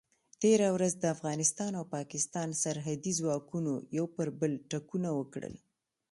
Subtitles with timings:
[0.41, 5.55] تېره ورځ د افغانستان او پاکستان سرحدي ځواکونو یو پر بل ټکونه وکړل.